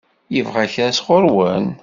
Yebɣa 0.33 0.63
kra 0.73 0.89
sɣur-wen? 0.97 1.65